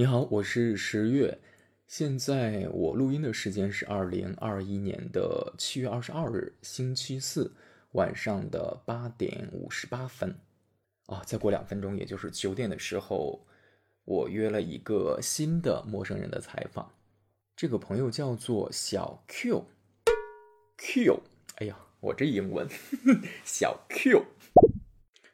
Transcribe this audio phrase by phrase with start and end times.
[0.00, 1.38] 你好，我是十月。
[1.86, 7.52] 现在我录音的时间是二零二一年的七月二十二日，星期四
[7.92, 10.34] 晚上的八点五十八分。
[11.04, 13.46] 啊，再过两分钟，也就是九点的时候，
[14.06, 16.90] 我约了一个新的陌生人的采访。
[17.54, 19.66] 这个朋友叫做小 Q。
[20.78, 21.20] Q，
[21.56, 22.66] 哎呀，我这英文，
[23.44, 24.24] 小 Q。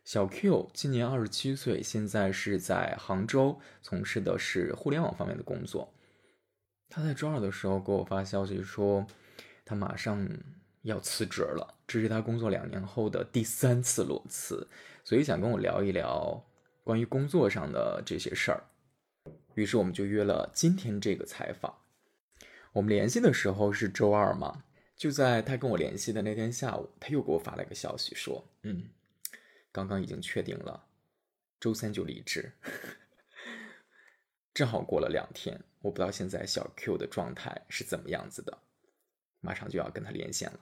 [0.06, 5.92] 小 Q 今年二十七岁，现在是在杭州从事的是互联网方面的工作。
[6.88, 9.04] 他在周二的时候给我发消息说，
[9.64, 10.24] 他马上
[10.82, 14.68] 要辞职了，这是他工作两年后的第三次裸辞，
[15.02, 16.40] 所以想跟我聊一聊
[16.84, 18.62] 关于工作上的这些事儿。
[19.56, 21.78] 于是我们就约了今天这个采访。
[22.74, 24.62] 我们联系的时候是周二嘛，
[24.96, 28.84] 就在他跟我联系的那天下午，他又给我发了一个消息说，嗯，
[29.76, 30.86] 刚刚已经确定了，
[31.60, 32.50] 周三就离职。
[34.54, 38.56] 正好过了两天，我不知道现在小 Q 的状态是怎么样子的，
[39.42, 40.60] 马上就要跟他连线了。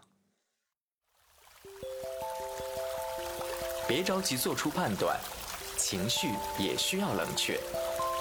[3.86, 5.16] 别着急做出判断，
[5.78, 7.60] 情绪也需要冷却。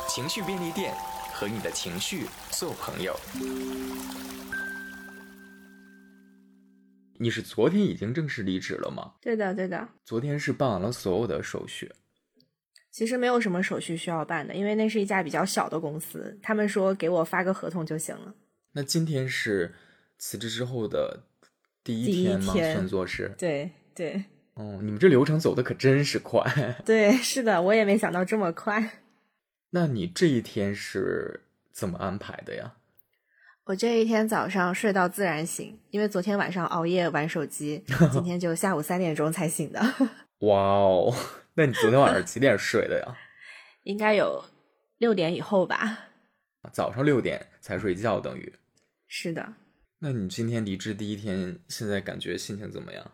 [0.07, 0.93] 情绪便利店
[1.33, 3.19] 和你的情绪做朋友。
[7.23, 9.13] 你是昨天已经正式离职了吗？
[9.21, 9.87] 对的，对的。
[10.03, 11.89] 昨天是办完了所有的手续。
[12.91, 18.35] 其实没有什么手续需要办的，因为那是一家比较小的公司，他们说给我发个合同就行了。
[18.73, 19.73] 那今天是
[20.17, 21.23] 辞职之后的
[21.81, 22.51] 第一天吗？
[22.51, 23.31] 算作是？
[23.37, 24.25] 对对。
[24.55, 26.43] 哦，你们这流程走的可真是快。
[26.85, 28.99] 对，是的，我也没想到这么快。
[29.71, 31.39] 那你这一天是
[31.71, 32.73] 怎么安排的呀？
[33.65, 39.81] 我这一天早上睡到自然醒，因为昨天晚上熬夜玩手机， 今天就下午三点钟才醒的。
[40.39, 41.15] 哇哦！
[41.53, 43.17] 那你昨天晚上几点睡的呀？
[43.83, 44.43] 应该有
[44.97, 46.09] 六点以后吧。
[46.73, 48.53] 早上六点才睡觉，等于。
[49.07, 49.53] 是的。
[49.99, 53.11] 那你今天离职第一天，现在感觉心情怎么样？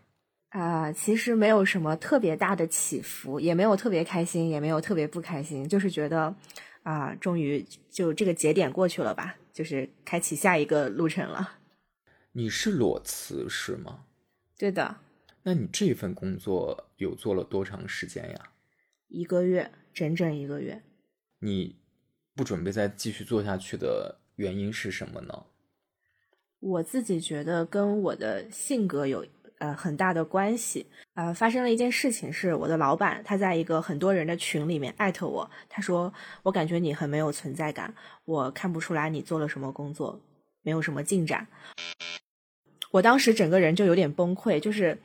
[0.50, 6.34] 啊，其实没有什么特别大的起伏，也没有特别开心，也没有特别不开心，就是觉得
[6.82, 11.60] 啊，终于就这个节点过去了吧，就是开启下一个路程了。
[12.32, 14.06] 你是裸辞是吗？
[14.58, 15.02] 对的。
[15.44, 18.54] 那你这份工作有做了多长时间呀？
[19.10, 20.82] 一个月，整整一个月。
[21.40, 21.76] 你
[22.34, 25.48] 不准备再继续做下去的原因是什么呢？
[26.62, 29.28] 我自己觉得跟我的性格有
[29.60, 30.86] 呃很大的关系。
[31.14, 36.12] 呃，发生了一件事情，是我的老板他在一个很多人的群里面艾特我，他说
[36.44, 37.94] 我感觉你很没有存在感，
[38.26, 40.20] 我看不出来你做了什么工作，
[40.64, 41.48] 没有什么进展。
[42.92, 44.98] 我当时整个人就有点崩溃，就是。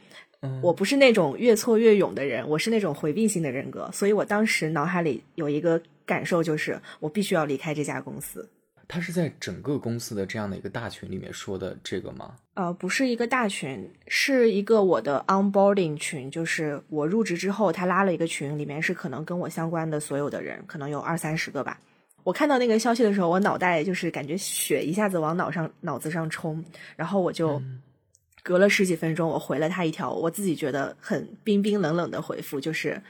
[0.61, 8.47] 我不是那种越挫越勇的人，我是那种回避型的人格，所以我当时脑海里有一个感受，就是我必须要离开这家公司。
[8.89, 12.37] 他是在整个公司的这样的一个大群里面说的这个吗？
[12.55, 21.81] 呃，不是一个大群，是一个我的 onboarding 群，就是我入职之后，他拉了一个群，里面是可能跟我相关的所有的人，可能有二三十个吧。
[22.23, 26.65] 我看到那个消息的时候，我脑袋就是感觉血一下子往脑上脑子上冲，
[26.97, 27.61] 然后我就。
[28.47, 33.03] 隔了十几分钟，我回了他一条我自己觉得很冰冰冷冷的回复，就是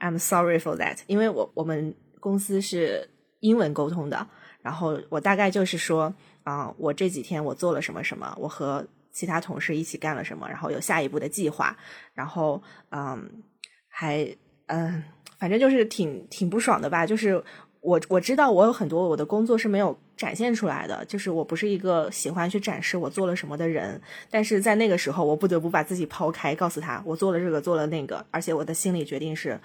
[0.00, 3.08] "I'm sorry for that"，因为我我们公司是
[3.38, 4.26] 英文沟通的，
[4.62, 6.12] 然后我大概就是说
[6.42, 11.76] 啊，我这几天我做了什么什么，我和其他同事一起干了什么，然后有下一步的计划，
[12.14, 13.42] 然后嗯，
[13.88, 15.02] 还嗯，
[15.38, 17.42] 反正就是挺挺不爽的吧，就是。
[17.82, 23.98] 我我知道我有很多我的工作是没有展现出来的，就是我不是一个喜欢去展示我做了什么的人，
[24.30, 29.58] 但是在那个时候我不得不把自己抛开，告诉他我做了这个做了那个，而且我的心理决定是，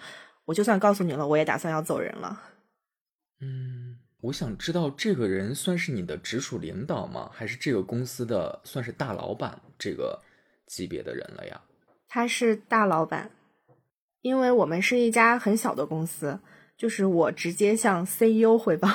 [0.46, 2.42] 我就算告诉你了，我也打算要走人了。
[3.42, 3.95] 嗯，
[4.26, 7.30] 我想知道这个人算是你的直属领导吗？
[7.32, 10.20] 还是这个公司的算是大老板这个
[10.66, 11.62] 级别的人了呀？
[12.08, 13.30] 他是大老板，
[14.22, 16.40] 因为我们是一家很小的公司。
[16.78, 18.90] 就是我直接向 CEO 汇报，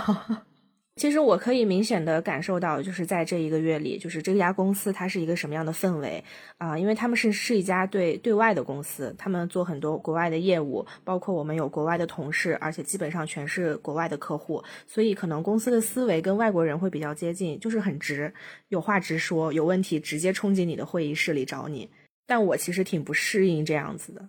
[1.00, 6.22] 其实我可以明显的感受到，就是在这一个月里，就是这家公司它是一个什么样的氛围
[6.58, 6.76] 啊？
[6.76, 18.30] 因为他们是是一家对对外的公司，他们做很多国外的业务，包括我们有国外的同事，而且基本上全是国外的客户，所以可能公司的思维跟外国人会比较接近，就是很直，
[18.68, 21.88] 有话直说，有问题直接冲进你的会议室里找你。
[22.26, 24.28] 但我其实挺不适应这样子的。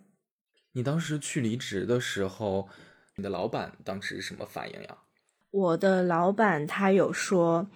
[0.71, 2.69] 你当时去离职的时候。
[3.17, 4.97] 你的老板当时是什么反应呀？
[5.51, 7.67] 我的老板他有说，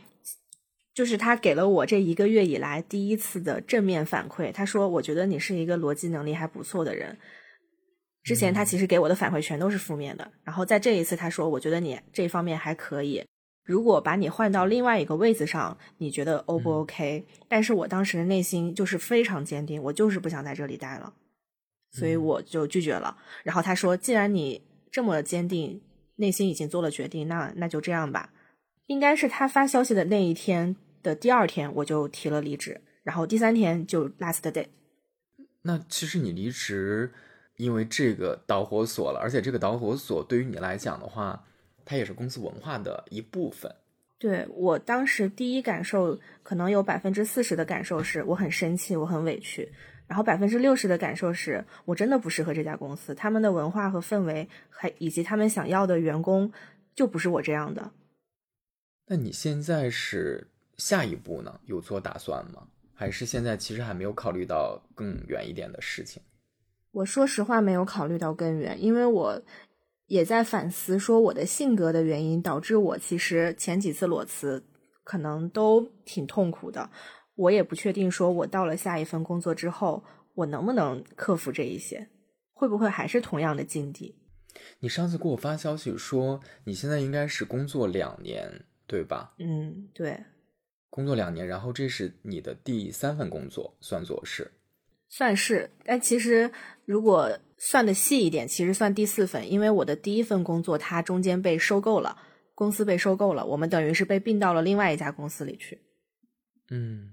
[0.93, 4.51] 就是他给了我这一个月以来第一次的正面反馈。
[4.51, 7.17] 他说：“我觉得你是一个逻辑能力还不错的人。”
[8.23, 13.23] 之前他其实给我的反馈全都是负面的，然后在这一次他说，我觉得你这方面还可以，
[13.63, 17.23] 如果把你换到另外一个位子上，你觉得 O 不 OK？
[17.47, 21.13] 但是我当时的内心就是非常坚定，我就是不想在这里待了，
[21.91, 23.15] 所以我就拒绝了。
[23.43, 25.79] 然后他说，既然你这么坚定，
[26.17, 28.31] 内心已经做了决定，那那就这样吧。
[28.87, 34.67] 应该是他发消息的那一天的第二天，我就提了离职，然后第三天就 last day。
[35.63, 37.11] 那其实你离职，
[37.57, 41.43] 因为这个导火索了，而且这个导火索对于你来讲的话，
[41.83, 43.73] 它也是公司文化的一部分。
[44.17, 49.71] 对我当时第一感受，可能有百分之四十的感受是我很生气，我很委屈，
[50.07, 56.51] 然后百分之六十的感受是我真的不适合这家公司，他们的文化和氛围，还以及他们想要的员工，
[56.93, 57.91] 就不是我这样的。
[59.07, 60.47] 那你现在是
[60.77, 61.59] 下一步呢？
[61.65, 62.67] 有做打算吗？
[62.93, 66.23] 还是现在其实还没有考虑到更远一点的事情。
[66.91, 69.41] 我说实话，没有考虑到更远，因为我
[70.07, 74.63] 也在反思，说我的性格的原因导致我其实前几次裸辞
[75.03, 76.89] 可能都挺痛苦的。
[77.35, 80.03] 我也不确定，说我到了下一份工作之后，
[80.33, 82.07] 我能不能克服这一些，
[82.53, 84.15] 会不会还是同样的境地？
[84.79, 89.35] 你上次给我发消息说，你现在应该是工作两年，对吧？
[89.39, 90.17] 嗯，对。
[90.89, 94.49] 工作两年，然后这是你的第三份工作，算作是，
[95.09, 95.69] 算是。
[95.83, 96.49] 但其实
[96.85, 102.17] 如果算的细一点，其实算第四份，因为我的第一份工作它中间被收购了，
[102.53, 105.81] 公司被收购了，我们等于是被并到了另外一家公司里去。
[106.69, 107.11] 嗯，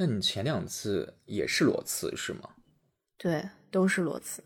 [0.00, 2.48] 那你前两次也是裸辞是吗？
[3.18, 4.42] 对，都是裸辞。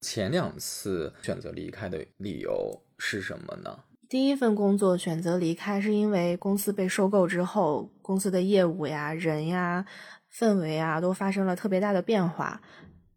[0.00, 3.80] 前两次选择离开的理由是什么呢？
[4.08, 9.84] 第一份工作选择离开，是因为公司被收购之后，公司的业务呀、人呀、
[10.32, 12.62] 氛围啊，都发生了特别大的变化，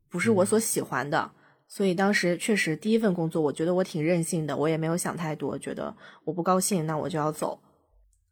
[0.09, 1.33] 不是我所喜欢的。
[1.67, 7.61] 所以当时确实第一份工作，我觉得我挺任性的，我也没有想太多，觉得我不高兴，那我就要走。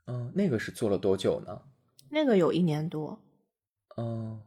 [0.08, 1.62] 嗯，那个是做了多久呢？
[2.10, 3.20] 那个有一年多。
[3.98, 4.42] 嗯，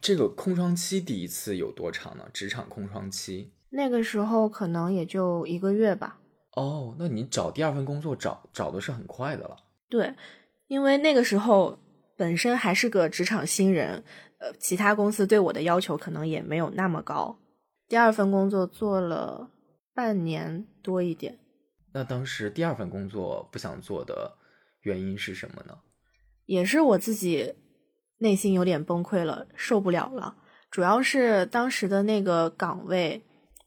[0.00, 2.28] 这个空窗期第一次有多长呢？
[2.32, 3.52] 职场空窗期？
[3.70, 6.18] 那个时候可能也就一个月吧。
[6.56, 9.56] 哦，那你找第二份工作找找的是很快的了。
[9.88, 10.14] 对，
[10.66, 11.78] 因为那个时候
[12.16, 14.02] 本身还是个职场新人，
[14.38, 17.38] 呃，其他公司对我的要求可能也没有那么高。
[17.88, 19.50] 第二份工作做了
[19.94, 21.38] 半年多一点。
[21.92, 24.36] 那当时第二份工作不想做的
[24.82, 25.78] 原因是什么呢？
[26.46, 27.54] 也是我自己
[28.20, 30.36] 内心有点崩溃了，受不了了。
[30.70, 33.22] 主要是当时的那个岗位，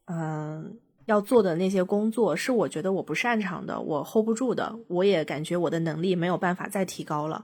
[0.05, 0.79] 嗯。
[1.05, 7.43] 要做的那些工作是我觉得我不擅长的，我 hold 不住的，我也感觉我的能力没有办法再提高了。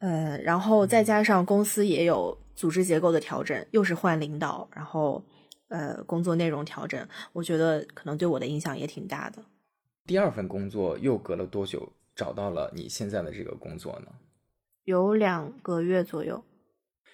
[0.00, 5.24] 呃，然后再加上公司也有组织结构的调整，又是换领导，然后
[5.68, 9.42] 呃工作内容调整，我觉得可能对我的影响也挺大的。
[10.04, 14.12] 第二份工作又隔了多久找到了你现在的这个工作呢？
[14.84, 16.44] 有两个月左右。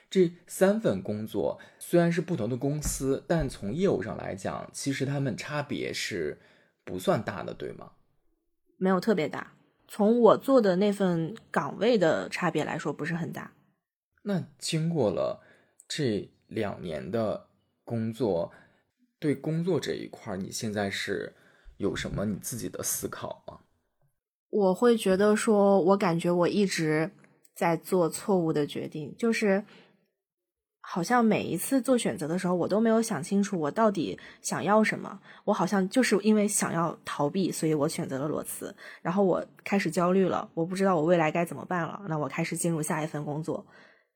[0.09, 6.39] 这三份工作虽然是不同的公司，但从业务上来讲，其实他们差别是
[6.85, 7.93] 不算大的，对吗？
[8.79, 9.55] 没有特别大。
[9.89, 13.53] 从我做的那份岗位的差别来说，不是很大。
[14.23, 15.43] 那经过了
[15.89, 17.49] 这两年的
[17.85, 18.53] 工作，
[19.19, 21.35] 对工作这一块，你现在是
[21.77, 23.61] 有什么你自己的思考吗？
[24.51, 27.11] 我会觉得说，我感觉我一直
[27.57, 29.65] 在做错误的决定，就是。
[30.89, 35.21] 好像每一次做选择的时候，我都没有想清楚我到底想要什么。
[35.43, 38.73] 我好像就是因为想要逃避，所以我选择了裸辞。
[39.03, 42.01] 然后我开始焦虑了，我不知道我未来该怎么办了。
[42.09, 43.67] 那我开始进入下一份工作。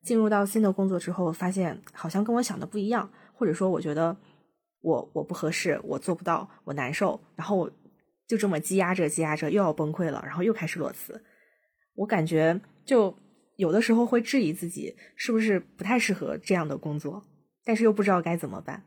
[0.05, 4.17] 进入到新的工作之后，发现好像跟我想的不一样，或者说我觉得
[4.81, 7.21] 我我不合适，我做不到，我难受。
[7.35, 7.69] 然后我
[8.29, 10.23] 就这么积压着，积压着，又要崩溃了。
[10.25, 11.21] 然后又开始裸辞。
[11.97, 13.13] 我感觉就。
[13.61, 17.23] 有的时候会质疑自己是不是不太适合这样的工作，
[17.63, 18.83] 但是又不知道该怎么办。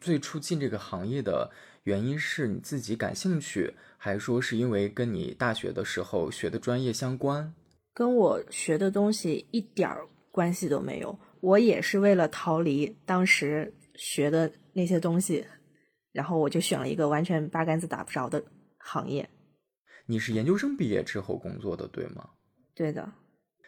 [0.00, 1.50] 最初进这个行业的
[1.82, 7.52] 原因是你自己感兴趣，还是说是因为跟你大学的时候学的专业相关？
[7.92, 11.18] 跟我学的东西一点儿关系都没有。
[11.40, 15.44] 我也是为了逃离当时学的那些东西，
[16.12, 18.40] 然后我就选了一个完全八竿子打不着的
[18.78, 19.28] 行业。
[20.06, 22.30] 你是研究生毕业之后工作的，对吗？
[22.72, 23.12] 对的。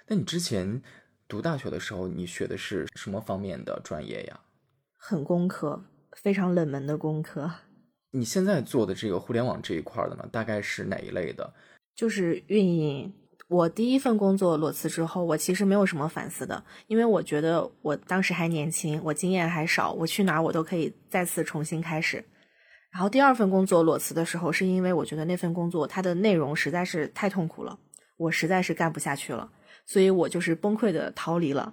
[0.08, 0.80] 那你之前
[1.26, 4.40] 读大学的时候，你学的是什么方面的专业呀？
[4.96, 7.50] 很工科，非常冷门的工科。
[8.12, 11.52] 你现在做的这个互联网这一块的呢，大概是哪一类的？
[11.94, 13.12] 就是运营
[13.48, 22.24] 我第一份工作裸辞之后，我其实没有什么反思的，因为我觉得我当时还年轻，我经验还少，我去哪儿我都可以再次重新开始。
[22.90, 27.78] 然后第二份工作裸辞的时候，是因为我觉得那份工作它的内容实在是太痛苦了，
[28.16, 29.50] 我实在是干不下去了，
[29.86, 31.72] 所以我就是崩溃的逃离了。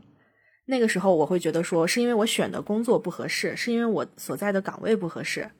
[0.65, 5.51] 那个时候我会觉得说，是因为我选的工作不合适，是因为我所在的岗位不合适。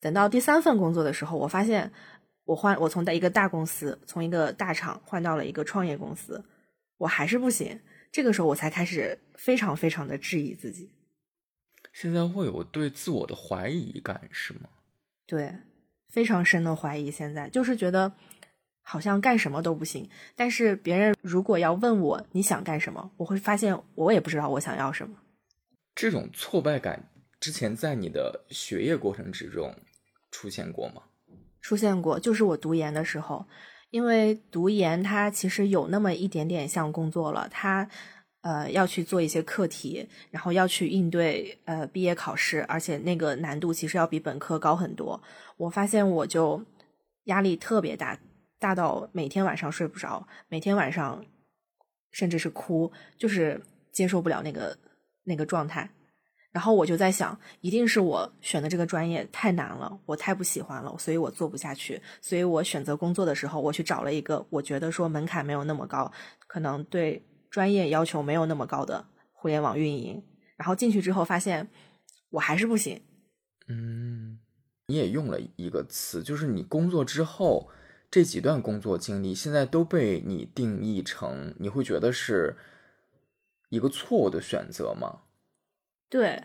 [0.00, 1.92] 等到第三份工作的时候，我发现。
[2.44, 6.44] 我换我从一个大公司，从一个大厂换到了一个创业公司，
[6.98, 7.80] 我还是不行。
[8.10, 10.90] 这个时候我才开始非常非常的质疑自己。
[11.92, 14.68] 现在会有对自我的怀疑感是吗？
[15.24, 15.54] 对，
[16.08, 17.12] 非常深的怀疑。
[17.12, 18.12] 现在就是觉得
[18.82, 20.08] 好像干什么都不行。
[20.36, 25.16] 但是别人如果要问我你想干什么，我会发现我也不知道我想要什么。
[25.94, 29.74] 这种挫败感之前在你的学业过程之中
[30.30, 31.02] 出现过吗？
[31.60, 33.46] 出现过，就是我读研的时候，
[33.90, 37.88] 因为读研它其实有那么一点点像工作了，它
[38.40, 45.22] 呃要去做一些课题，然后要去应对呃毕业考试，而且那个难度其实要比本科高很多。
[45.56, 46.60] 我发现我就
[47.24, 48.18] 压力特别大，
[48.62, 51.24] 大到每天晚上睡不着，每天晚上
[52.12, 54.78] 甚至是哭，就是接受不了那个
[55.24, 55.90] 那个状态。
[56.52, 62.00] 然后我就在想，一定是我选的这个专业太难了，我太不喜欢了，所以我做不下去。
[62.20, 66.12] 所以我选择工作的时候，我去找了一个我觉得说门槛没有那么高，
[66.46, 70.22] 可能对专业要求没有那么高的互联网运营。
[70.56, 71.68] 然后进去之后发现，
[72.30, 73.00] 我还是不行。
[73.66, 74.38] 嗯，
[74.86, 77.68] 你也用了一个词，就是你工作之后
[78.12, 82.54] 这几段工作经历，现在都被你定义成，你会觉得是
[83.70, 85.20] 一个错误的选择吗？
[86.10, 86.44] 对，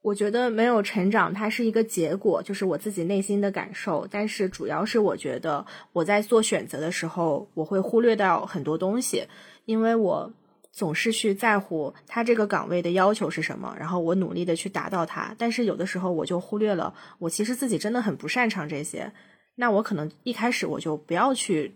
[0.00, 4.08] 我觉得没有成长，它是一个结果，就是我自己内心的感受。
[4.10, 9.28] 但是主要是我觉得我在做选择的时候，我会忽略掉很多东西，
[9.66, 10.32] 因为我
[10.72, 15.34] 总是去在乎他这个岗位的要求是什么，然后我努力的去达到它。
[15.36, 19.12] 但是有的时候我就忽略了，我其实自己真的很不擅长这些。
[19.60, 21.74] 那我可能一开始我就不要去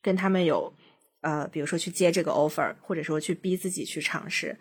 [0.00, 0.72] 跟他们有，
[1.20, 4.56] 呃，比如说去接这个 offer，或者说去逼自己去尝试。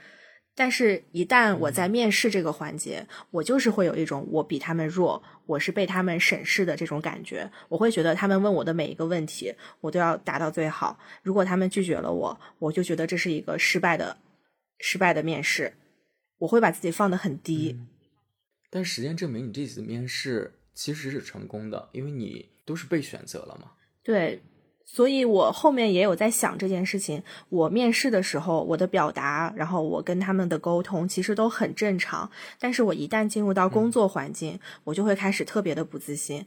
[0.54, 7.50] 但是，一旦我在面试这个环节，我就是会有一种我比他们弱，我是被他们审视的这种感觉。
[7.70, 11.00] 我会觉得他们问我的每一个问题，我都要答到最好。
[11.24, 14.18] 如果他们拒绝了我，我就觉得这是一个失败的、
[14.80, 15.72] 失败的面试。
[16.40, 17.80] 我会把自己放得很低。
[18.70, 23.72] 但实践证明，你这次面试其实是成功的，因为你都是被选择了嘛。
[24.04, 24.44] 对。
[24.90, 27.22] 所以我后面也有在想这件事情。
[27.50, 32.32] 我面试的时候，我的表达，然后我跟他们的沟通，其实都很正常。
[32.58, 36.46] 但是我一旦进入到工作环境，我就会开始特别的不自信。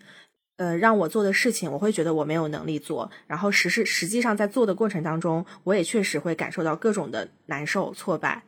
[0.56, 3.10] 呃，让我做的事情，我会觉得我没有能力做。
[3.26, 8.42] 然后实是实际上在做的过程当中，我也确实会感受到各种的难受、挫败。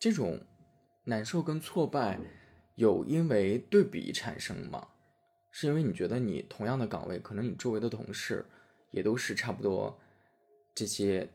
[0.00, 0.40] 这种
[1.04, 2.18] 难受跟挫败，
[2.76, 4.88] 有因为对比产生吗？
[5.58, 8.44] 是因为你觉得你同样的岗位，可能你周围的同事。
[8.90, 9.94] 也都是差不多
[10.74, 11.28] 这些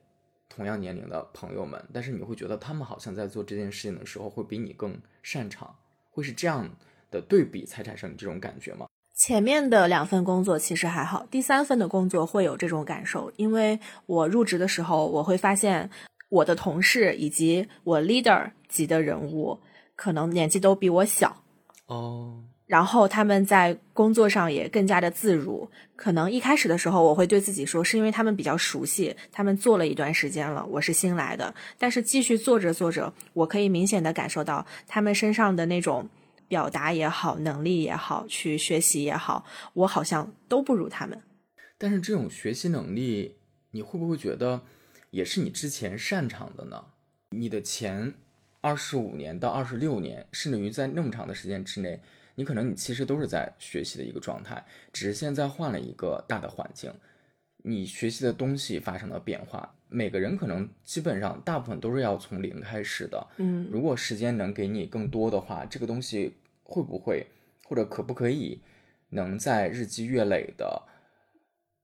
[0.49, 5.75] 同样年龄的朋友们，但是你会觉得他们好像在做这件事情的时候会比你更擅长，
[6.09, 6.67] 会是这样
[7.11, 8.87] 的对比才产生你这种感觉吗？
[9.13, 15.91] 前面的两份工作其实还好，第三份的工作会有这种感受，因为我入职的时候，我会发现
[16.29, 19.59] 我的同事以及我 leader 级的人物
[19.95, 21.43] 可能年纪都比我小
[21.85, 22.43] 哦。
[22.65, 25.69] 然后他们在工作上也更加的自如。
[25.95, 31.53] 可能一开始的时候，我会对自己说，是因为他们比较熟悉，他们做了一段时间了，我是新来的。
[31.77, 36.09] 但是继续做着做着，我可以明显的感受到他们身上的那种
[36.47, 41.21] 表达也好，能力也好，去学习也好，我好像都不如他们。
[41.77, 43.35] 但是这种学习能力，
[43.71, 44.61] 你会不会觉得
[45.11, 46.83] 也是你之前擅长的呢？
[47.29, 48.13] 你的前
[48.61, 52.01] 二十五年到二十六年，甚至于在那么长的时间之内。
[52.35, 56.91] 你可能你其实都是在学习的一个状态，只是现在换了一个大的环境，
[57.57, 59.75] 你学习的东西发生了变化。
[59.87, 63.27] 每个人可能基本上大部分都是要从零开始的。
[63.37, 67.27] 嗯，如果时间能给你更多的话，这个东西会不会
[67.65, 68.59] 或者可不可以
[69.09, 70.81] 能在日积月累的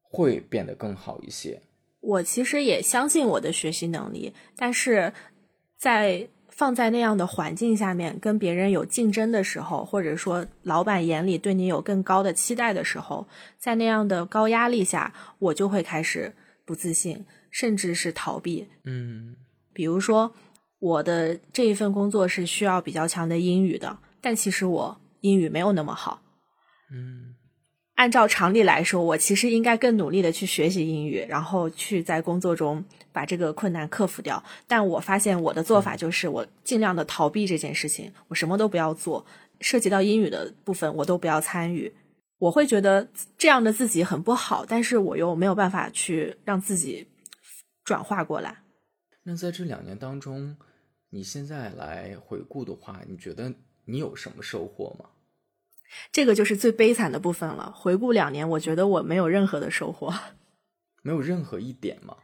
[0.01, 1.62] 会变得更好一些？
[2.00, 5.13] 我其实也相信我的学习能力，但是
[5.77, 6.29] 在。
[6.60, 13.25] 放在那样的环境下面，跟别人有竞争的时候，或者说老板眼里对你有更高的期待的时候，
[13.58, 16.36] 在那样的高压力下，我就会开始
[16.66, 18.68] 不自信，甚至是逃避。
[18.84, 19.38] 嗯，
[19.72, 20.34] 比如说
[20.80, 26.22] 我的这一份工作是需要比较强的英语的，但其实我英语没有那么好。
[26.92, 27.36] 嗯
[28.00, 34.41] 按照常理来说，我其实应该更努力的去学习英语，然后去在工作中把这个困难克服掉。
[34.65, 39.25] 但我发现我的做法就是我尽量的逃避这件事情，我什么都不要做，
[39.60, 41.94] 涉及到英语的部分我都不要参与。
[42.38, 43.06] 我会觉得
[43.38, 47.06] 这样的自己很不好，但是我又没有办法去让自己
[47.84, 48.56] 转化过来。
[49.24, 50.56] 那在这两年当中，
[51.10, 53.53] 你现在来回顾的话，你觉得
[53.84, 55.10] 你有什么收获吗？
[56.12, 57.74] 这个就是最悲惨的部分了。
[57.75, 60.13] 回顾两年，我觉得我没有任何的收获，
[61.03, 62.15] 没有任何一点吗？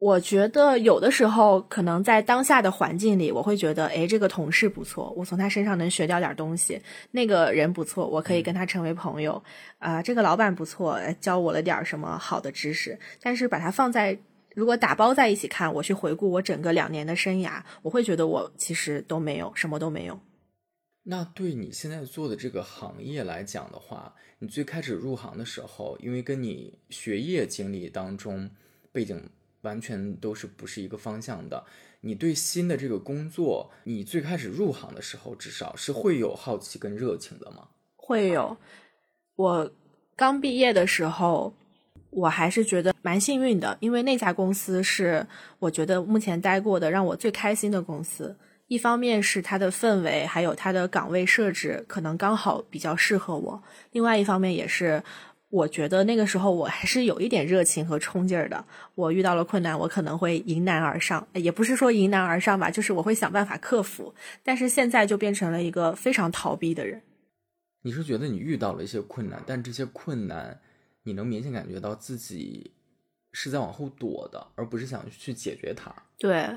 [0.00, 6.78] 我觉得有的时候，可能在当下的环境里，我会觉得，哎，这个同事不错，我从他身上能学掉点东西；
[7.12, 9.42] 那个人不错，我可以跟他成为朋友。
[9.78, 12.98] 啊，这个老板不错，教我了点什么好的知识。
[13.22, 14.18] 但是把它放在
[14.54, 20.20] 如果打包在一起看，我去回顾我整个两年的生涯，我会觉得我其实都没有什么都没有。
[21.06, 28.50] 那对你现在做的这个行业来讲的话，你最开始入行的时候，因为跟你学业经历当中
[28.90, 29.28] 背景
[29.60, 31.62] 完全都是不是一个方向的，
[32.00, 37.68] 你对新的这个工作，你最开始入行的时候，至少是会有好奇跟热情的吗？
[37.96, 38.56] 会有。
[39.36, 39.70] 我
[40.16, 41.52] 刚毕业的时候，
[42.08, 45.26] 我还是觉得蛮幸运的，因为那家公司是
[45.58, 48.34] 我觉得目前待过的让我最开心的公司。
[48.66, 55.02] 一方面是它的氛围，还有它的岗位设置，可能刚好比较适合我；另外一方面也是，
[55.50, 58.64] 我觉得那个时候我还是有一点热情和冲劲儿的。
[58.94, 64.14] 我遇到了困难，我可能会迎难而上，也不是说迎难而上吧，就是我会想办法克服。
[64.42, 67.02] 但是现在就变成了一个非常逃避的人。
[67.82, 70.58] 你是觉得你遇到了一些困难，但这些困难
[71.02, 72.72] 你能明显感觉到自己
[73.32, 75.94] 是在往后躲的，而不是想去解决它。
[76.18, 76.48] 对。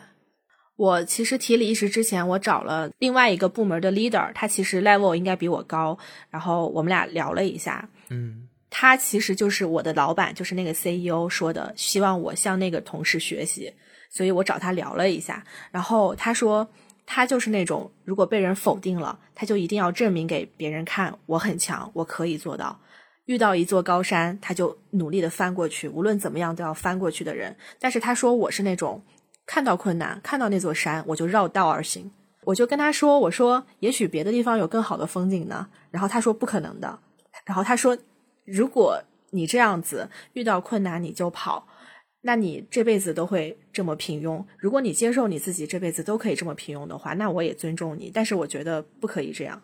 [0.78, 5.98] 我其实提离职之前，我找了另外一个部门的 leader，他其实 level 应该比我高，
[6.30, 13.74] 然后我们俩聊了一下，嗯，他其实就是我的老板，就是那个 CEO 说的，希望我向那个同事学习，
[14.12, 16.68] 所以我找他聊了一下，然后他说
[17.08, 22.80] 他就是那种如果被人否定了，他就一定要证明给别人看我很强，我可以做到，
[23.26, 29.02] 遇到一座高山，他就努力的翻过去，无论怎么样都要翻过去的人，但是他说我是那种。
[29.48, 32.12] 看到困难，看到那座山，我就绕道而行。
[32.44, 37.00] 我就跟他说：“我说，也许别的地方有更好的风景呢。”然后他说：“不可能的。”
[37.44, 37.98] 然后他说
[38.46, 41.68] ：“如果你这样子遇到困难你就跑，
[42.22, 44.46] 那你这辈子都会这么平庸。
[44.58, 48.10] 如果你接受你自己这辈子都可以这么平庸的话，那我也尊重你。
[48.14, 49.62] 但是我觉得不可以这样。”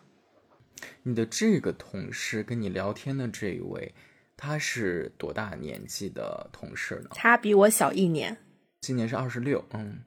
[1.04, 3.94] 你的这个同事跟你聊天的这一位，
[4.36, 7.10] 他是多大年纪的同事呢？
[7.14, 8.36] 他比我小一年。
[8.84, 9.98] 今年是二十六，嗯，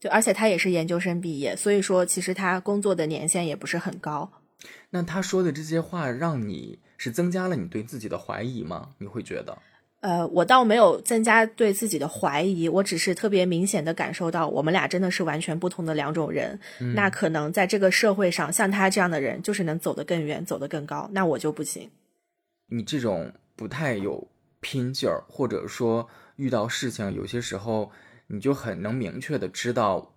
[0.00, 4.30] 对而且他也是研究生毕业，所以说其实他工作的年限也不是很高。
[4.90, 8.90] 那他说的这些话，让你是增加了你对自己的怀疑吗？
[8.98, 9.58] 你会觉得？
[10.00, 16.58] 呃，我倒没有增加对自己的怀疑，我只是特别明显的感受到，我们俩真的是完全不同的两种人。
[16.94, 21.08] 那可能在这个社会上，像他这样的人，就是能走得更远，走得更高。
[21.12, 21.90] 那我就不行。
[22.68, 24.28] 你这种不太有
[24.60, 27.90] 拼劲儿，或者说遇到事情有些时候。
[28.32, 30.14] 你就很能明确的知道，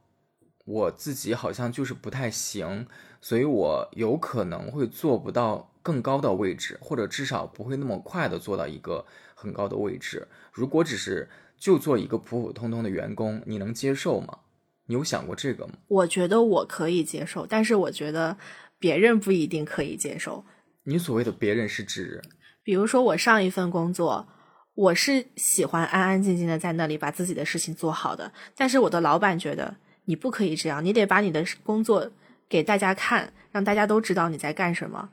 [0.64, 2.88] 我自己好像就是不太行，
[3.20, 10.26] 所以我有可能会做不到更高的位置，或者至少不会那么快的做到一个很高的位置。
[10.54, 14.40] 如果只是就做一个普普通通的员工，你能接受吗？
[14.86, 15.74] 你有想过这个吗？
[15.90, 18.38] 我觉得我可以接受，但是我觉得
[18.80, 20.46] 别人不一定可以接受。
[20.84, 22.22] 你所谓的别人是指，
[22.64, 24.30] 比如说我上一份工作。
[24.76, 32.12] 我是喜欢安安静静的在那里把自己的事情做好的，但是我的老板觉得你不可以这样，你得把你的工作
[32.50, 35.10] 给大家看，让大家都知道你在干什么，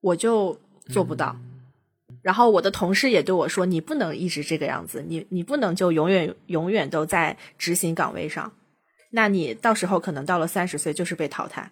[0.00, 1.36] 我就做不到。
[2.22, 8.50] 然后我的同事也对我说：“你不能一直这个样子，你你不能就永远永远都在执行岗位上，
[9.10, 11.70] 那你到时候可能到了三十岁就是被淘汰。”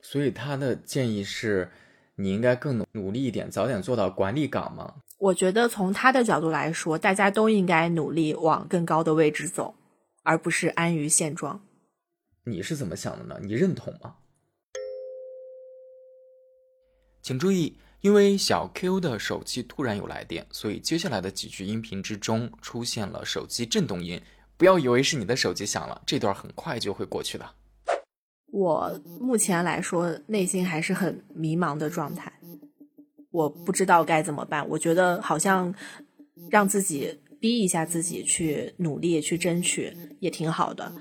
[0.00, 1.70] 所以他的建议是，
[2.14, 4.94] 你应该更努努力一点，早点做到管理岗吗？
[5.18, 9.74] 我觉得从他的角度来说，大家都应该努力往更高的位置走，
[10.22, 11.60] 而不是安于现状。
[12.44, 13.38] 你是怎么想的呢？
[13.42, 14.14] 你认同吗？
[17.20, 24.22] 请注意，因为小 Q 的手机突然有来电，所以接下来的几句音频之中出现了手机震动音。
[24.56, 27.44] 不要以为是你的手机响了，这段很快就会过去的。
[28.52, 32.32] 我目前来说，内心还是很迷茫的状态。
[33.38, 35.72] 我不知道该怎么办，我觉得好像
[36.50, 40.92] 让自己逼一下自己去努力去争取也挺好的，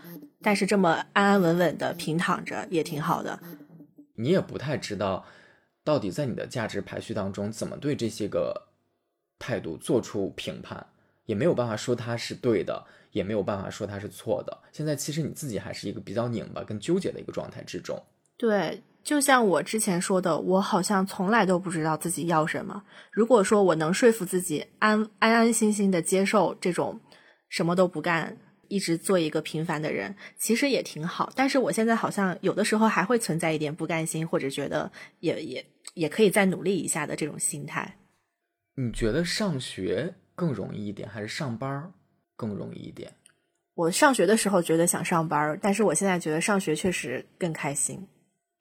[0.44, 3.40] 但是这么安安稳稳的平躺着也挺好的。
[4.14, 5.26] 你也不太知道
[5.84, 8.68] 到底在你的价值排序当中怎么对这些个
[9.40, 10.86] 态度做出评判，
[11.26, 14.56] 也没有办法说它是对的，也没有办法说它是错的。
[14.72, 18.00] 现在其实你自己还是一个比较拧巴、跟纠结的一个状态之中。
[18.38, 22.84] 对，就像我之前说的，我好像从来都不知道自己要什么。
[23.10, 27.00] 如果说我能说服自己安安安心心的接受这种
[27.48, 31.32] 什么都不干，一直做一个平凡的人，其实也挺好。
[31.38, 34.92] 但是我现在好像有的时候还会存在一点不甘心，或者觉得
[35.22, 37.96] 也也也可以再努力一下的这种心态。
[38.76, 41.94] 你觉得上学更容易一点，还是上班
[42.36, 43.10] 更容易一点？
[43.74, 48.06] 我上学的时候觉得想上班，但是我现在觉得上学确实更开心。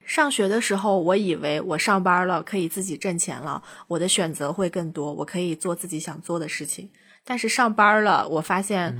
[0.07, 6.89] 上学的时候，我以为我上班了可以自己挣钱了，我的选择会更多，我可以做自己想做的事情。
[7.25, 8.97] 但是上班了，我发现，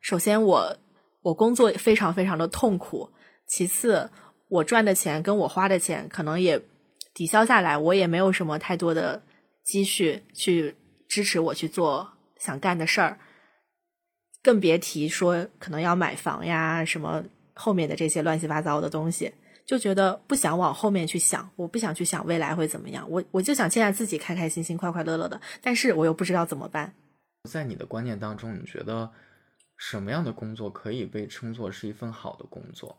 [0.00, 0.76] 首先我
[1.22, 3.08] 我工作非常非常的痛苦，
[3.46, 4.10] 其次
[4.48, 6.60] 我赚的钱跟我花的钱可能也
[7.14, 9.22] 抵消下来，我也没有什么太多的
[9.64, 10.74] 积蓄去
[11.08, 13.20] 支持我去做想干的事儿，
[14.42, 17.22] 更别提说可能要买房呀什么
[17.54, 19.32] 后面的这些乱七八糟的东西。
[19.68, 26.94] 就觉得不想往后面去想，我不想去想未来会怎么样，我我就想现在自己开开心心、快快乐乐的，但是我又不知道怎么办。
[27.46, 29.10] 在你的观念当中，你觉得
[29.76, 32.96] 什么样的工作可以被称作是一份好的工作？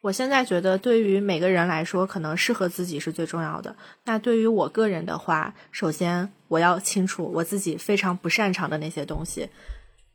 [0.00, 3.76] 我现在觉得，对于每个人来说，可能适合自己是最重要的。
[4.04, 9.50] 那对于我个人的话，首先我要清楚我自己非常不擅长的那些东西，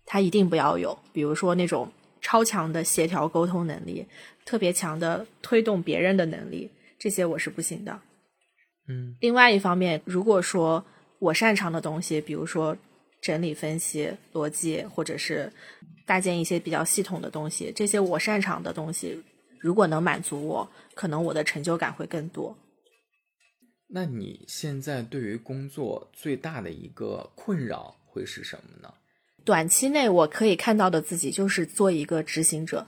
[0.08, 1.92] 它一定不要有，比如说那种。
[2.24, 4.06] 超强的协调沟通能力，
[4.46, 8.00] 特别强的推动别人的能力，这些我是不行的。
[8.88, 10.84] 嗯，另外一方面，如果说
[11.20, 12.76] 我擅长的东西，比如说
[13.22, 15.52] 整理分析、逻辑，或者是
[16.06, 19.22] 搭建一些比较系统的东西，这些我擅长的东西，
[19.60, 22.58] 如果能满足我，可能我的成就感会更多。
[23.94, 28.94] 那你现在对于工作最大的一个困扰会是什么呢？
[29.44, 32.88] 短期内我可以看到的自己就是做一个执行者，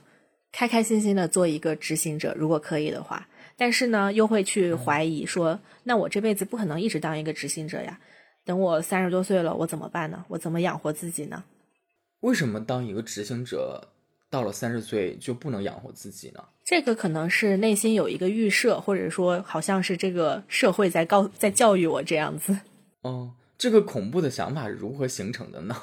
[0.56, 3.26] 开开心心的做一个执行者，如果可以的话。
[3.56, 7.98] 但是呢，又会去怀疑说，那我这辈子不可能一直当一个执行者呀。
[8.44, 10.24] 等我三十多岁了，我怎么办呢？
[10.28, 11.42] 我怎么养活自己呢？
[12.20, 13.88] 为什么当一个执行者
[14.30, 16.44] 到了三十岁就不能养活自己呢？
[16.64, 22.56] 这个可能是内心有一个预设，或者说好像是这个社会在告在教育我这样子。
[23.02, 25.74] 哦，这个恐怖的想法是如何形成的呢？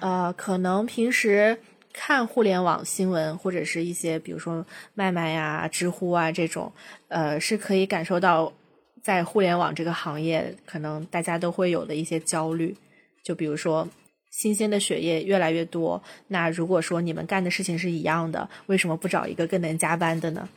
[0.00, 1.58] 呃，可能平时
[1.94, 6.70] 看互联网新闻或者是一些，比如说麦麦呀、知乎啊这种，
[7.06, 8.52] 呃，是可以感受到
[9.00, 12.76] 在互联网这个行业，可能大家都会有的一些焦虑。
[13.22, 13.88] 就比如说，
[14.30, 20.48] 新鲜的血液越来越多，那如果说你们干的事情是一样的，为什么不找一个更能加班的呢？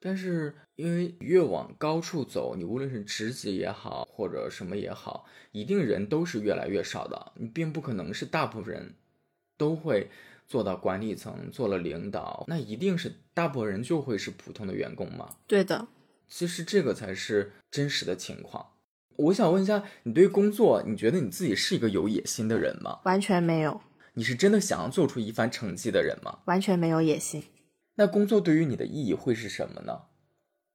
[0.00, 7.32] 但是，因为越往高处走，你无论是职级也好，或者什么也好，一定人都是越来越少的。
[7.34, 8.94] 你并不可能是大部分人
[9.58, 10.08] 都会
[10.46, 15.36] 做到管理层，做了领导，那一定是大部分人就会是普通的员工吗？
[15.46, 15.88] 对的，
[16.28, 18.66] 其实这个才是真实的情况。
[19.16, 23.00] 我想问一下，你对工作，你觉得你自己是一个有野心的人吗？
[23.04, 23.80] 完全没有。
[24.14, 26.38] 你是真的想要做出一番成绩的人吗？
[26.46, 27.44] 完全没有野心。
[27.96, 30.02] 那工作对于你的意义会是什么呢？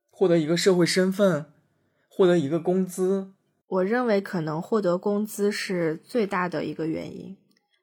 [0.10, 1.46] 获得一个社会身份，
[2.08, 3.34] 获得一个工资。
[3.68, 7.38] 我认为可能获得工资是最大的一个原因，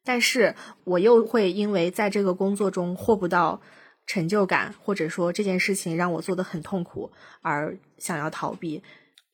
[0.09, 3.61] 但是我又会因为在这个工作中获不到
[4.07, 8.83] 成就感，或者说这件事情让我做的很痛苦而想要逃避。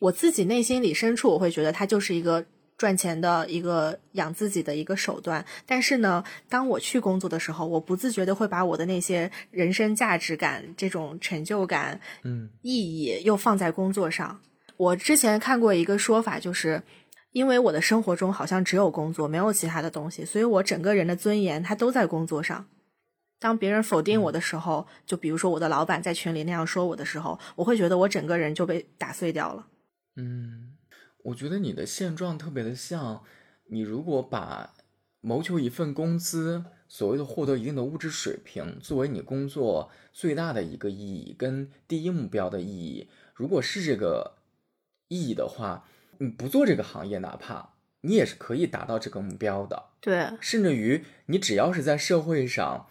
[0.00, 2.44] 我自己内心里深处，我会觉得它就是一个。
[2.76, 14.40] 赚钱的一个养自己的一个手段，但是呢，当我去工作的时候，我不自觉的会把我的那些人生价值感、这种成就感、嗯，意义又放在工作上。
[14.76, 16.82] 我之前看过一个说法，就是
[17.35, 22.66] 因为我的生活中好像只有工作，没有其他的东西，所以我整个人的尊严它都在工作上。
[23.40, 29.66] 当别人否定我的时候，就比如说我的老板在群里那样说我的时候，我会觉得我整个人就被打碎掉了。
[30.14, 30.70] 嗯。
[31.25, 33.23] 我觉得你的现状特别的像，
[33.70, 34.75] 你如果把
[35.23, 44.37] 谋求一份工资，所谓的获得一定的物质水平，作为你工作最大的一个意义跟第一目标的意义，如果是这个
[45.09, 49.90] 意义的话，你不做这个行业，哪怕你也是可以达到这个目标的。
[50.00, 52.87] 对，甚至于你只要是在社会上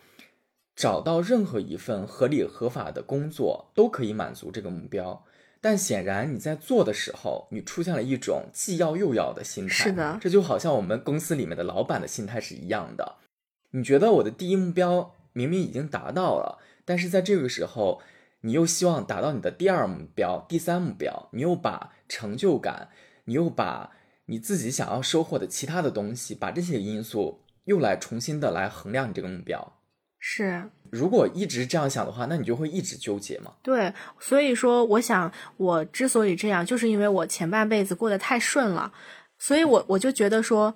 [0.75, 5.23] 找到任何一份合理合法的工作，都可以满足这个目标。
[5.61, 9.73] 但显然你在做的时候，你出现了一种既要又要的心态。
[9.73, 13.15] 是的，这就好像我们公司里面的老板的心态是一样的。
[13.71, 18.01] 你觉得我的第一目标明明已经达到了，但是在这个时候，
[18.41, 22.89] 你又希望达到你的第二目标、第三目标，你又把成就感，
[23.25, 23.91] 你又把
[24.25, 29.73] 你自己想要收获的其他的东西，把这些因素又来重新的来衡量你这个目标。
[30.25, 33.51] 是，如果一直这样想的话，那你就会一直纠结嘛。
[33.61, 38.93] 对，所以说，我想我之所以这样，就是因为我前半辈子过得太顺了，
[39.37, 40.73] 所以我我就觉得说，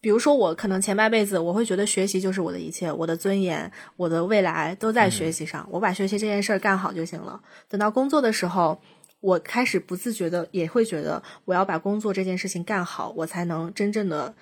[0.00, 7.40] 比如说我可能前半辈子我会觉得学习就是我的一切，我的尊严，我的未来都在学习上，我把学习这件事儿干好就行了。
[7.68, 8.80] 等到工作的时候，
[9.20, 14.34] 我开始不自觉的也会觉得我要把工作这件事情干好，我才能真正的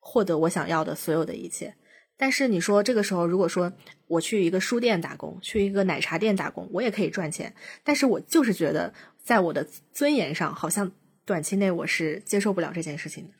[0.00, 1.74] 获得我想要的所有的一切。
[2.18, 3.72] 但是你说这个时候，如果说
[4.06, 7.54] 我去一个书店打工，去一个奶茶店打工，我也可以赚钱。
[7.84, 10.90] 但是我就是觉得，在我的尊严上，好像
[11.26, 13.30] 短期内我是接受不了这件事情的。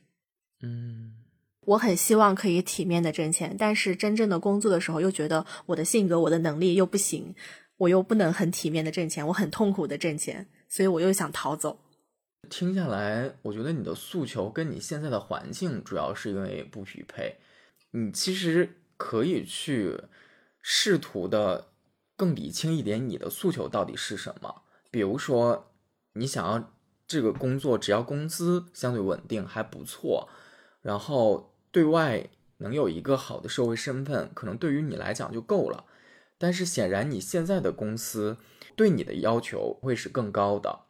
[0.63, 1.15] 嗯，
[1.63, 7.35] 我很希望可以体面的挣钱，但是真正的工作的时候，又觉得我的性格、我的能力又不行，
[7.79, 11.79] 我又不能很体面的挣钱，我很痛苦的挣钱，所以我又想逃走。
[12.51, 17.39] 听下来，我觉得你的诉求跟你现在的环境主要是因为不匹配。
[17.93, 19.99] 你其实可以去
[20.61, 21.69] 试图的
[22.15, 24.65] 更理清一点你的诉求到底是什么。
[24.91, 25.73] 比如说，
[26.13, 26.71] 你想要
[27.09, 30.29] 这个工作，只要工资相对稳定还不错，
[30.83, 35.87] 然后对外能有一个好的社会身份，可能对于你来讲就够了。
[36.37, 38.37] 但是显然你现在的公司
[38.77, 40.81] 对你的要求会是更高的。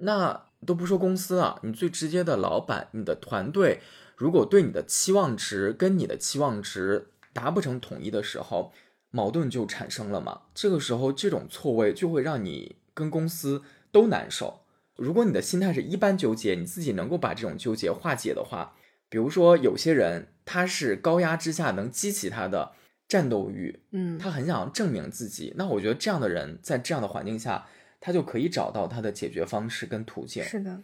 [0.00, 3.80] 那都不说公司啊，你最直接的老板，你的团队。
[4.14, 8.72] 如果对你的期望值跟你的期望值达不成统一的时候，
[9.10, 10.42] 矛盾就产生了嘛？
[10.54, 14.60] 这个时候，这种错位就会让你跟公司都难受。
[14.96, 18.74] 如果你的心态是一般纠结，你自己能够把这种纠结化解的话，
[19.08, 22.72] 比如说有些人他是高压之下能激起他的
[23.08, 25.54] 战斗欲，嗯，他很想证明自己。
[25.56, 27.66] 那我觉得这样的人在这样的环境下，
[27.98, 30.44] 他就可以找到他的解决方式跟途径。
[30.44, 30.82] 是的。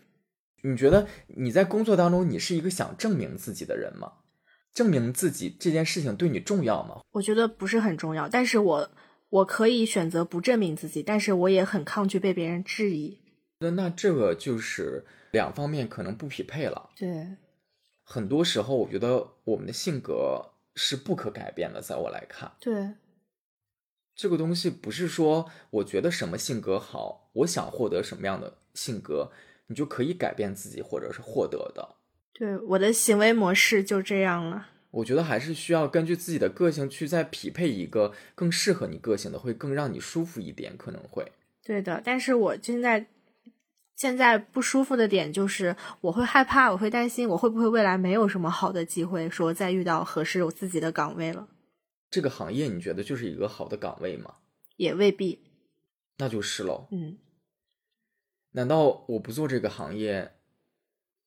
[0.62, 4.10] 你觉得你在工作当中，你是一个想证明自己的人吗？
[4.72, 7.02] 证明自己这件事情对你重要吗？
[7.12, 8.90] 我觉得不是很重要，但是我
[9.28, 13.20] 我可以选择不证明自己，但是我也很抗拒被别人质疑。
[13.58, 16.90] 那那这个就是两方面可能不匹配了。
[16.96, 17.36] 对，
[18.02, 22.94] 很多时候我觉得我们的性格是不可改变的，在我来看，对，
[24.14, 29.30] 这个东西不是说我觉得什么性格好，我想获得什么样的性格。
[29.66, 31.96] 你就可以改变自己，或者是获得的。
[32.34, 34.68] 对，我的行为模式就这样了。
[34.90, 41.32] 我觉得还是需要根据自己的个性去再匹配一个更适合你个性的，会更让你舒服一点，可能会。
[41.62, 43.06] 对的，但是我现在
[43.96, 51.48] 现在不舒服的点就是，我会害怕，我会担心，我会不会未来没有什么好的机会，说再遇到合适我自己的岗位了。
[52.10, 54.36] 这个行业你觉得就是一个好的岗位吗？
[54.76, 55.40] 也未必。
[56.18, 56.88] 那就是喽。
[56.90, 57.18] 嗯。
[58.52, 60.34] 难道我不做这个行业，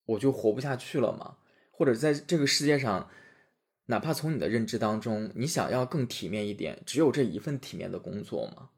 [0.06, 1.38] 我就活不下去了吗？
[1.72, 3.10] 或者在这个世界上，
[3.86, 8.70] 哪怕从你的认知当中，你想要更体面一点，只有这一份体面的工作吗？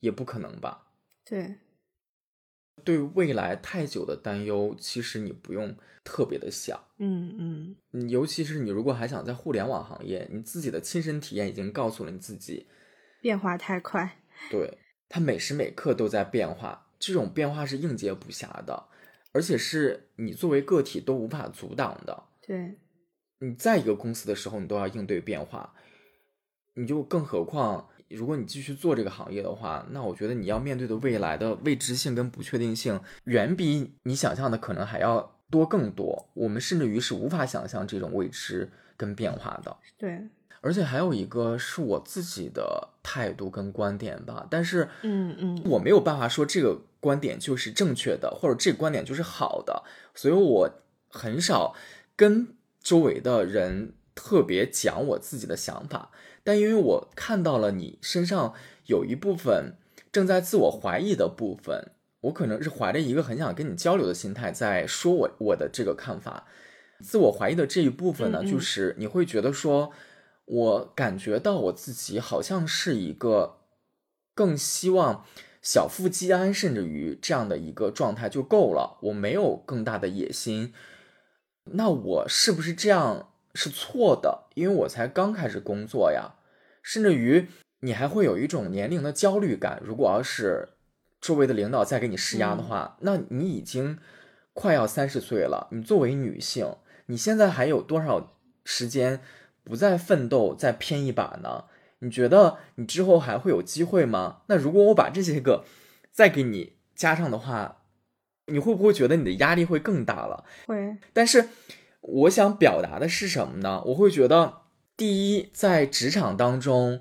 [0.00, 0.86] 也不可能吧。
[1.24, 1.58] 对，
[2.84, 6.78] 对未来太久的担忧，其实你不用特别的想。
[6.98, 12.66] 嗯嗯，尤其是你如果还想在互联网行业，你自己的亲身体验已经告诉了你自己，
[13.20, 14.18] 变化太快。
[14.50, 16.88] 对，它每时每刻都在变化。
[16.98, 18.88] 这种变化是应接不暇的，
[19.32, 22.24] 而且是你作为个体都无法阻挡的。
[22.46, 22.78] 对，
[23.38, 25.74] 你在一个公司的时候，你都要应对变化，
[26.74, 36.28] 你就更何况，如果你继续做这个行业的话，那我觉得你要面对的未来的未知性跟不确定性，远比你想象的可能还要多更多。
[36.34, 39.76] 我们甚至于是无法想象这种未知跟变化的。
[39.96, 40.20] 对。
[40.62, 49.82] 而且还有一个是我自己的态度跟观点吧，但是，嗯嗯，我没有办法说这个观点就是正确的，或者这个观点就是好的，
[50.14, 50.70] 所以我
[51.08, 51.74] 很少
[52.14, 52.48] 跟
[52.82, 56.10] 周围的人特别讲我自己的想法。
[56.50, 58.54] 但因为我看到了你身上
[58.86, 59.76] 有一部分
[60.10, 66.48] 正在自我怀疑的部分，我可能是怀着一个很想跟你交流的心态在说我我的这个看法。
[67.00, 69.92] 自我怀疑的这一部分呢，就是你会觉得说。
[70.52, 73.58] 我感觉到我自己好像是一个
[74.34, 75.24] 更希望
[75.62, 78.98] 小富即安，甚至于这样的一个状态就够了。
[79.02, 80.74] 我没有更大的野心。
[81.66, 84.48] 那我是不是这样是错的？
[84.56, 86.34] 因为我才刚开始工作呀。
[86.82, 87.48] 甚至于
[87.80, 89.80] 你还会有一种年龄的焦虑感。
[89.84, 90.70] 如果要是
[91.20, 93.98] 周围的领导再给你施压的话，那你已经
[94.52, 95.68] 快要三十岁了。
[95.72, 99.20] 你作为女性，你现在还有多少时间？
[99.62, 101.66] 不再奋斗，再拼一把呢？
[102.00, 104.40] 你觉得你之后还会有机会吗？
[104.46, 105.64] 那如果我把这些个
[106.10, 107.82] 再给你加上的话，
[108.46, 110.44] 你会不会觉得你的压力会更大了？
[110.66, 110.96] 会。
[111.12, 111.50] 但是
[112.00, 113.82] 我想表达的是什么呢？
[113.84, 114.59] 我会觉得，
[115.00, 117.00] 第一，在职场当中，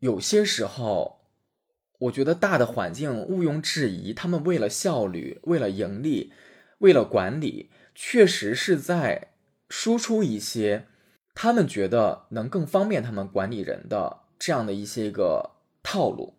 [0.00, 1.20] 有些时候，
[2.00, 6.34] 我觉得大的环境毋庸置疑，他们为了效率、为了盈利、
[6.80, 9.28] 为了管理，确实是在
[9.70, 10.84] 输出一些
[11.34, 16.34] 他们觉得能更方便他们管理人的这样的一些个套路。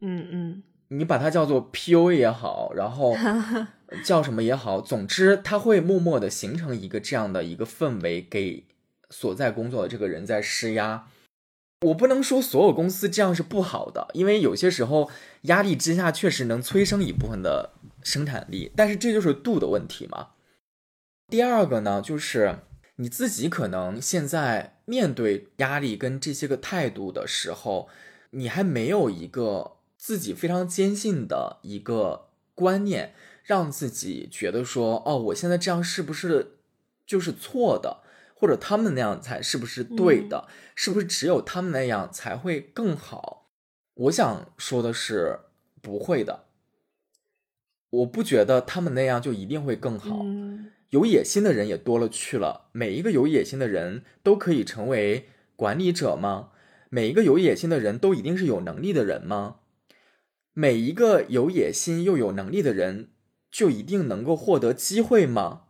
[0.00, 0.62] 嗯嗯。
[0.90, 3.16] 你把它叫做 PUA 也好，然后
[4.06, 8.64] 叫什么也好，总之它会默默的形成一个这样的一个氛围，给
[9.10, 11.08] 所在工作的这个人在施压。
[11.82, 15.10] 我不能说所有公司这样是不好的，因为有些时候
[15.42, 20.28] 压力之下确实能催生一部分的生产力，但是这就是度的问题嘛。
[21.28, 22.60] 第二个呢，就是
[22.96, 27.88] 你自己可能现在面对压力跟这些个态度的时候，
[28.30, 29.74] 你还没有一个。
[30.00, 36.52] 自己非常坚信的一个观念，让自己觉得说，哦，我现在这样是不是
[37.04, 37.98] 就是错的？
[38.40, 40.46] 或者他们那样才是不是对的？
[40.76, 43.50] 是不是只有他们那样才会更好？
[43.94, 45.40] 我想说的是，
[45.82, 46.44] 不会的。
[47.90, 50.24] 我不觉得他们那样就一定会更好。
[50.90, 52.68] 有野心的人也多了去了。
[52.70, 56.50] 每一个有野心的人都可以成为管理者吗？
[56.90, 59.56] 每一个有野心的人都一定是有能力的人吗？
[60.52, 63.08] 每一个有野心又有能力的人，
[63.50, 65.64] 就一定能够获得机会吗？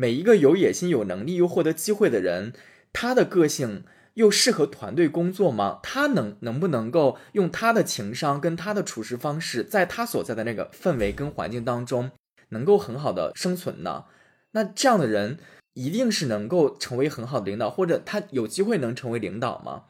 [0.00, 2.52] 每一个有野心、有能力又获得机会的人，
[2.92, 3.82] 他的个性
[4.14, 5.80] 又适合团队工作吗？
[5.82, 12.12] 他能能不能够用他的情商跟他的处事方式，在他所在的那个氛围跟环境当中，
[12.50, 14.04] 能够很好的生存呢？
[14.52, 15.40] 那这样的人
[15.74, 19.86] 一定是能够成为很好的领导，或者他有机会能成为领导吗？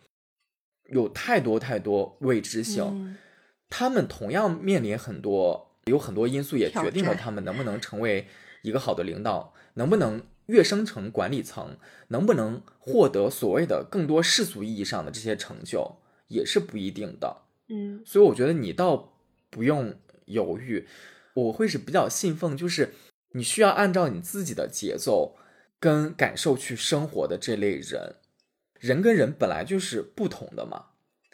[0.89, 3.15] 有太多太多未知性。
[3.69, 8.27] 他们同样面临很多，有很多因素也决定了他们能不能成为
[8.63, 17.43] 一个好的领导，能不能跃升成管理层，能不能获得所谓的更多世俗意义上的这些成就，也是不一定的。
[17.69, 19.15] 嗯，所以我觉得你倒
[19.51, 20.89] 不用犹豫，
[21.35, 22.95] 我会是比较信奉，就是
[23.33, 25.37] 你需要按照你自己的节奏
[25.79, 28.17] 跟感受去生活的这类人，
[28.81, 30.87] 人跟人本来就是不同的嘛。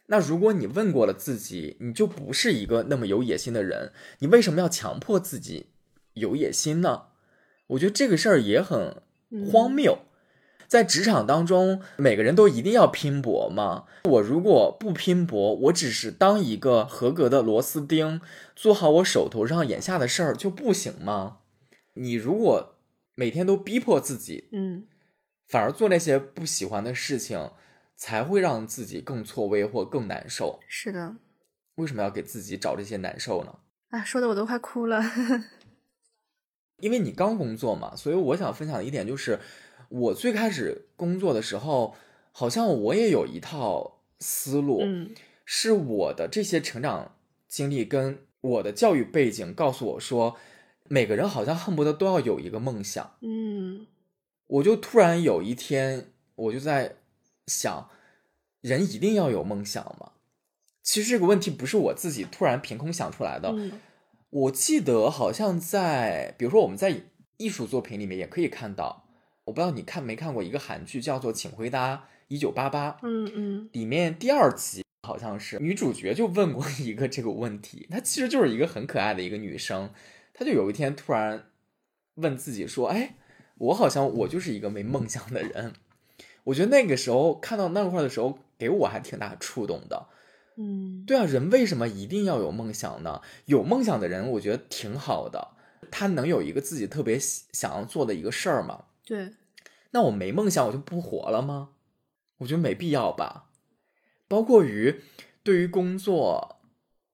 [0.08, 5.68] 那如果你问过了自己，你就不是一个那么有野心的人，你为什么要强迫自己
[6.12, 7.13] 有野心呢？
[7.68, 9.02] 我觉得这个事儿也很
[9.50, 9.98] 荒谬。
[10.66, 13.84] 在职场当中，每个人都一定要拼搏吗？
[14.04, 18.20] 我如果不拼搏，我只是当一个合格的螺丝钉，
[18.56, 21.38] 做好我手头上眼下的事儿就不行吗？
[21.94, 22.76] 你如果
[23.14, 24.86] 每天都逼迫自己，嗯，
[25.46, 27.50] 反而做那些不喜欢的事情。
[27.96, 30.58] 才会让自己更错位或更难受。
[30.66, 31.14] 是的，
[31.76, 33.54] 为什么要给自己找这些难受呢？
[33.90, 35.00] 啊，说的我都快哭了。
[36.78, 39.40] 因为你刚工作嘛，所以我想分享的一点就是，
[39.88, 41.94] 我最开始工作的时候，
[42.32, 47.16] 好像我也有一套思路，嗯，是我的这些成长
[47.48, 50.36] 经历跟我的教育背景告诉我说，
[50.88, 53.86] 每个人好像恨不得都要有一个梦想，嗯，
[54.46, 56.96] 我就突然有一天，我就在。
[57.46, 57.90] 想，
[58.62, 60.12] 人一定要有梦想吗？
[60.82, 63.54] 其实这个问题不是我自己突然凭空想出来的。
[64.34, 67.02] 我记得好像在，比如说我们在
[67.36, 69.06] 艺术作品里面也可以看到，
[69.44, 72.90] 我不知道你看没看过一个韩剧叫做《请回答一九八八》。
[73.02, 79.90] 嗯嗯，里面第二集好像是女主角就问过一个这个问题，她其实就是一个很可爱的一个女生，
[80.32, 81.44] 她就有一天突然
[82.16, 83.14] 问自己说：“哎，
[83.58, 85.74] 我好像我就是一个没梦想的人。”
[86.42, 90.08] 我觉得那个时候看到那块的时候，给我还挺大触动的。
[90.56, 93.20] 嗯，对啊，人为什么一定要有梦想呢？
[93.46, 95.56] 有梦想的人，我觉得挺好的，
[95.90, 98.84] 他能有一个自己特别想要做的一个事儿嘛。
[99.04, 99.32] 对。
[99.90, 101.70] 那我没梦想，我就不活了吗？
[102.38, 103.50] 我觉得没必要吧。
[104.26, 105.02] 包括于
[105.42, 106.60] 对于工作，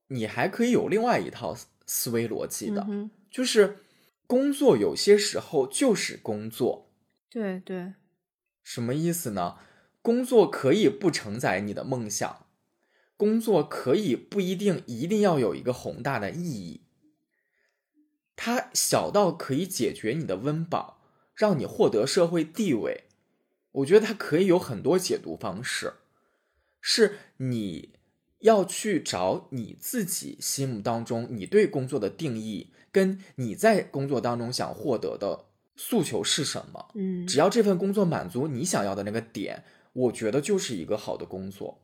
[0.08, 2.86] 你还可以有另外一套思维逻辑的，
[3.30, 3.78] 就是
[4.26, 6.90] 工作有些时候就是工作。
[7.28, 7.94] 对对。
[8.62, 9.56] 什么意思呢？
[10.00, 12.46] 工作可以不承载你的梦想，
[13.20, 16.80] 工作可以不一定一定要有一个宏大的意义。
[18.34, 21.02] 它小到可以解决你的温饱，
[21.34, 23.04] 让你获得社会地位。
[23.72, 25.92] 我觉得它可以有很多解读方式，
[26.80, 27.90] 是你
[28.38, 35.44] 要去找你自己心目当中你对工作的定义，跟你在工作当中想获得的。
[35.76, 36.90] 诉求是什么？
[36.94, 41.82] 嗯，只要这份工作满足你想要的那个点，我觉得就是一个好的工作。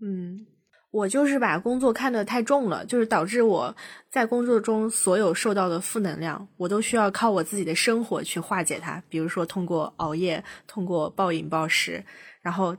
[0.00, 0.46] 嗯，
[0.90, 3.76] 我就是把工作看得太重了，就是导致我
[4.10, 9.02] 在工作中所有受到的负能量，我都需要靠我自己的生活去化解它。
[9.10, 12.02] 比如说通过熬夜，通过暴饮暴食，
[12.40, 12.74] 然后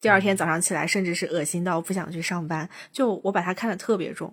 [0.00, 2.68] 第二天早上起来，甚至是恶心到不想去上班。
[2.92, 4.32] 就我把它看得特别重，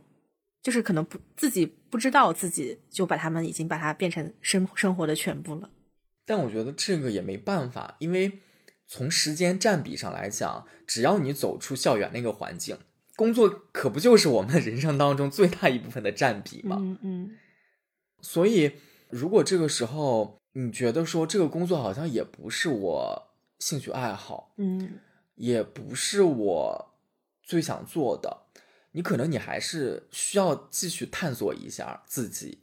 [0.63, 5.69] 就是可能不自己不知道自己就把他们已经把它变成生生活的全部了。
[6.25, 8.39] 但我觉得这个也没办法，因为。
[8.88, 12.77] 从时间占比上来讲，只要你走出校园那个环境，
[13.15, 16.77] 工作可不就是我们人生当中最大一部分的占比吗？
[16.79, 17.38] 嗯嗯。
[18.21, 18.73] 所以，
[19.09, 23.27] 如果这个时候你觉得说这个工作好像也不是我
[23.59, 24.99] 兴趣爱好，嗯，
[25.36, 26.93] 也不是我
[27.43, 28.45] 最想做的，
[28.91, 32.59] 你可能你还是需要继续探索一下自己，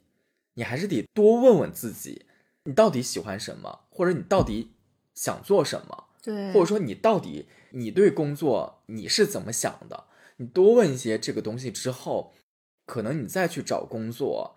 [0.55, 2.25] 你还是得多问问自己，
[2.63, 4.71] 你到底喜欢什么，或者你到底
[5.13, 6.05] 想做什么。
[6.23, 10.05] 对，或者说你到底你对工作你是怎么想的？
[10.37, 12.33] 你多问一些这个东西之后，
[12.85, 14.55] 可能你再去找工作，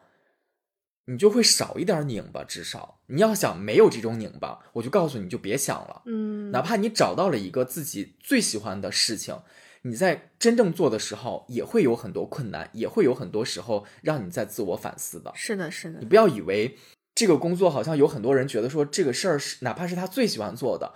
[1.07, 2.45] 你就会少一点拧巴。
[2.45, 6.03] 至少你要想没有这种拧巴，我就告诉你就别想了。
[6.07, 9.43] 嗯，哪怕你找到了一个自己最喜欢的事情，
[9.83, 15.33] 你在真正做的时候也会有很多困难，也会有很多时候让你在自我反思的。
[15.35, 15.99] 是的，是的。
[15.99, 16.79] 你不要以为
[17.15, 20.95] 这个工作好像有很多人觉得说这个事儿是哪怕是他最喜欢做的。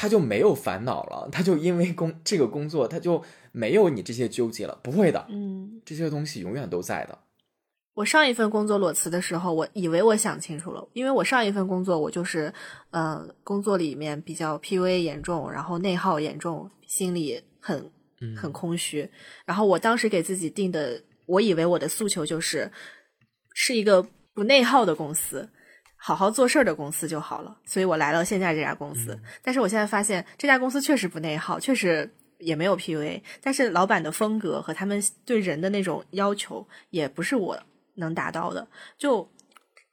[0.00, 3.20] 他就没有烦恼了，他就因为工这个工作，他就
[3.50, 4.78] 没有你这些纠结了。
[4.80, 7.18] 不会的，嗯，这些东西永远都在的。
[7.94, 12.54] 我上一份工作裸辞的时候，我以为我想清楚了，因为我上一份工作我就是，
[12.90, 17.90] 呃，工作里面比较 PUA 严重，然后内耗严重，心里很
[18.36, 19.10] 很空虚。
[19.44, 22.70] 然后我当时给自己定的，我以为我的诉求就是，
[23.52, 25.48] 是一个不内耗的公司。
[26.00, 29.18] 好好做事儿的公司就好了，所以我来了现在这家公司。
[29.42, 37.60] 但是我现在发现这家公司确实不内耗，确实也没有 PUA，但是老板的风格和他们对人的那种要求也不是我
[37.96, 38.66] 能达到的。
[38.96, 39.28] 就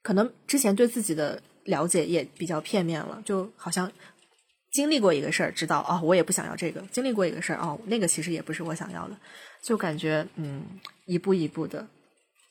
[0.03, 3.91] 可能之前对自己的了解也比较片面了，就好像
[4.72, 9.18] 经历过一个事儿，知道哦，我也不想要这个；经历过一个事儿，哦，那个其实也不是我想要的，
[9.64, 10.64] 就感觉嗯，
[11.06, 11.88] 一步一步的。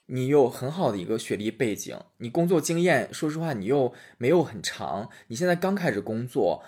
[0.06, 5.08] 你有很好的一个学历背景，你工作经验，说实话，你又没有很长。
[5.28, 6.62] 你现在刚开始工作，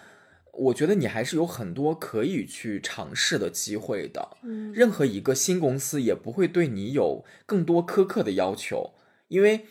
[0.53, 4.39] 我觉得你还是有很多可以去尝试的机会的。
[4.43, 8.95] 嗯，任何一个新公司也不会对你有更多苛刻的要求，
[9.29, 9.67] 因为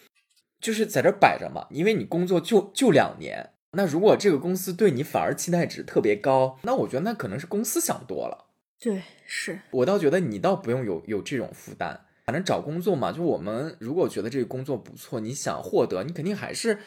[0.62, 1.68] 就是在这摆着嘛。
[1.72, 8.46] 因为你工作就就两年，那如果这个公司对你反而期待值特别高，那我觉得那可能是公司想多了。
[8.80, 12.06] 对，是我倒觉得你倒不用有有这种负担。
[12.26, 16.80] 反正找工作嘛，就我们如果觉得这个工作不错，你想获得，你肯定还是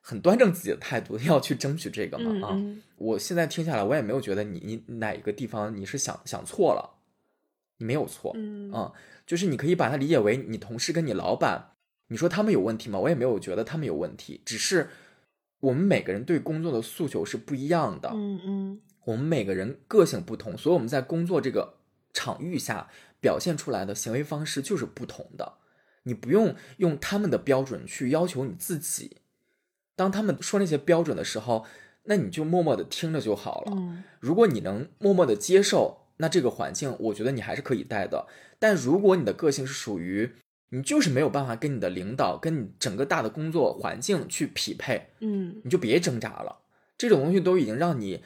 [0.00, 2.46] 很端正自己的态度， 要去争取这个嘛。
[2.46, 2.56] 啊，
[2.96, 7.02] 我现在听下来，我也没有觉得你你哪一个地方你是想想错了，
[7.78, 8.30] 你没有错。
[8.36, 8.92] 嗯，啊，
[9.26, 11.72] 就是你可以把它理解为你同事跟你老板，
[12.06, 13.00] 你说他们有问题吗？
[13.00, 14.90] 我也没有觉得他们有问题，只是
[15.58, 18.10] 我们每个人对工作的诉求是不一样的。
[18.14, 21.78] 嗯嗯，我们每个人个性不同，所以我们在工作这个
[22.12, 22.88] 场域下。
[23.24, 25.54] 表现出来的行为方式就是不同的，
[26.02, 29.16] 你不用用他们的标准去要求你自己。
[29.96, 31.64] 当他们说那些标准的时候，
[32.02, 33.72] 那你就默默的听着就好了。
[34.20, 38.26] 如果你能默默的接受，那这个环境我觉得你还是可以带的。
[38.58, 40.30] 但如果你的个性是属于
[40.68, 46.58] 你就是没有办法跟你的领导、跟你整个大的工作环境去匹配，嗯，你就别挣扎了。
[46.98, 48.22] 这种东西都已经让你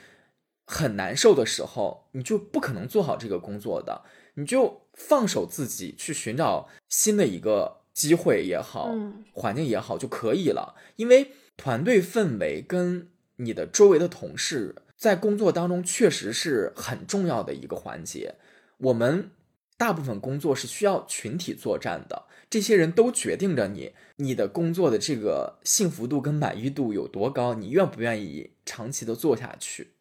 [0.66, 4.02] 很难受的时候，你就不可能做好这个工作的。
[4.34, 8.90] 你就放手自己去寻找新的一个机会也好，
[9.32, 10.74] 环境也好就可以了。
[10.96, 18.34] 因为团队氛围跟你的周围的同事在工作当中确实是很重要的一个环节。
[18.78, 19.30] 我们
[19.76, 29.92] 大部分工作是需要群体作战的，这些人都决定着你你的工作的这个幸福度跟满意度有多高，你愿不愿意长期的做下去。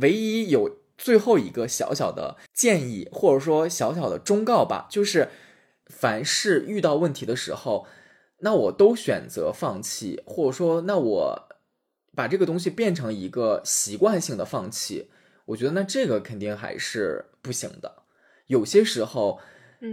[0.00, 0.78] 唯一有。
[1.00, 5.30] 最后一个小小的建议，或者说小小的忠告吧，就是
[5.86, 7.86] 凡是遇到问题的时候，
[8.40, 11.48] 那我都选择放弃，或者说那我
[12.14, 15.10] 把这个东西变成一个习惯性的放弃，
[15.46, 18.02] 我觉得那这个肯定还是不行的。
[18.48, 19.40] 有些时候，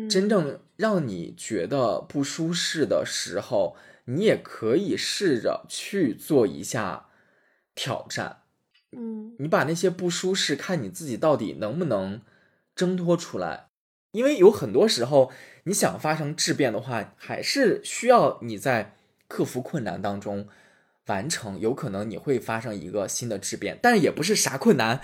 [0.10, 7.08] 真正让你觉得不舒适的时候，你也可以试着去做一下
[7.74, 8.42] 挑战。
[8.96, 12.22] 嗯，你把那些不舒适，看你自己到底能不能
[12.76, 13.68] 挣脱出来。
[14.12, 15.32] 因为有很多时候，
[15.66, 18.96] 你想发生质变的话，还是需要你在
[19.28, 20.48] 克服困难当中
[21.08, 21.60] 完成。
[21.60, 25.02] 有可能你会发生一个新的质变，但是也不是啥困难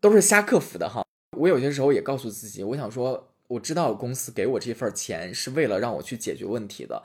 [0.00, 1.06] 都是瞎克服的哈。
[1.38, 7.04] 我有些时候也告诉自己，我想说，我知道公司给我这份钱是为了让我去解决问题的，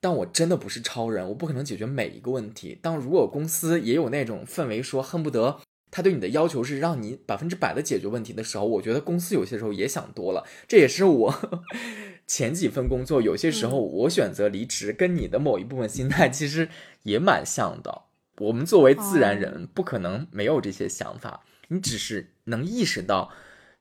[0.00, 2.78] 但我真的不是超人，我不可能解决每一个问题。
[2.80, 10.44] 当如果公司也有那种氛围，说恨不得他对你的要求是让你百分之百的解决问题的时候，我觉得公司有些时候也想多了。
[10.68, 11.34] 这也是我
[12.26, 16.68] 前几份工作有些时候我选择离职，跟你的某一部分心态其实
[17.04, 18.02] 也蛮像的。
[18.38, 23.30] 我们作为自然人，不可能没有这些想法，你只是能意识到。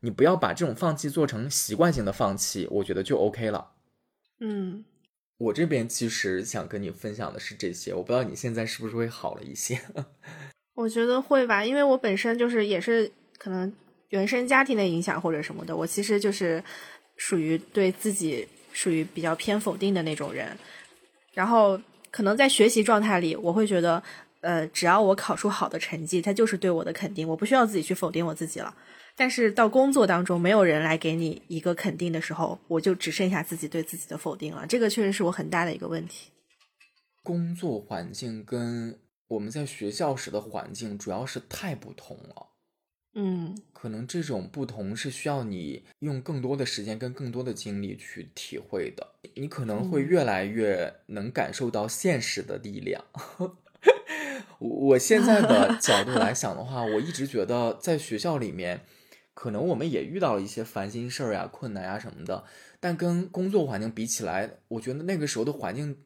[0.01, 3.71] 你不要把这种放弃做成习惯性的放弃，我觉得就 OK 了。
[4.39, 4.85] 嗯，
[5.37, 9.79] 我这边其实想跟你分享的是这些，我不知道你现在是不是会好了一些。
[10.75, 13.71] 我觉得会吧，因为我本身就是也是可能
[14.09, 16.63] 原生家庭的影响或者什么的，我其实就是
[17.17, 20.57] 属于对自己属于比较偏否定的那种人。
[21.33, 21.79] 然后
[22.11, 24.01] 可能在学习状态里，我会觉得，
[24.39, 28.73] 呃，只要我考出好的成绩，他就是对我的肯定，我不需要自己去否定我自己了。
[29.17, 34.67] 但是到工作当中，没有人来给你一个肯定的时候，我就只剩下自己对自己的否定了。
[34.67, 36.31] 这个确实是我很大的一个问题。
[37.23, 38.99] 工作环境跟
[39.29, 42.47] 我们在学校时的环境主要是太不同了。
[43.13, 49.07] 嗯，可能这种不同是需要你用更多的时间跟更多的精力去体会的。
[49.35, 53.05] 你可能会越来越能感受到现实的力量。
[54.59, 58.81] 我现在的角度来想的话，我一直觉得在学校里面。
[59.35, 62.45] 可能我们也遇到了一些烦心事儿呀、困难呀什么的，
[62.79, 66.05] 但跟工作环境比起来，我觉得那个时候的环境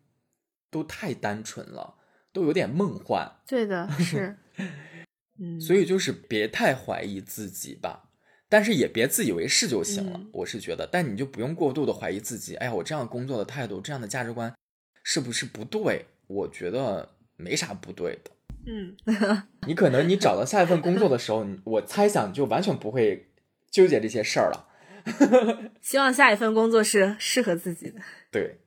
[0.71, 1.95] 都太单纯了，
[2.33, 3.31] 都有点梦幻。
[3.47, 4.35] 对的，是，
[5.39, 8.09] 嗯，所以就是别太怀疑自己吧，
[8.49, 10.19] 但是也别自以为是就行了。
[10.33, 12.55] 我是觉得，但你就不用过度的怀疑自己。
[12.55, 14.53] 哎呀，我这样工作的态度、这样的价值观
[15.03, 16.07] 是不是不对？
[16.25, 18.31] 我觉得没啥不对的。
[18.71, 18.95] 嗯，
[19.65, 23.27] 你可能你找到下一份工作的时候，我猜想就完全不会
[23.71, 24.67] 纠结这些事儿了。
[25.81, 27.99] 希望下一份工作是适合自己的。
[28.29, 28.59] 对，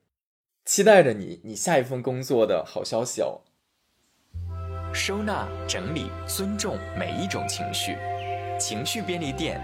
[0.65, 3.41] 期待着你你下一份工作的好消息哦。
[4.93, 7.95] 收纳、整理、尊重每一种情绪，
[8.59, 9.61] 情绪便利店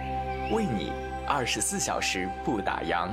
[0.53, 0.91] 为你
[1.27, 3.09] 二十四小时不打烊。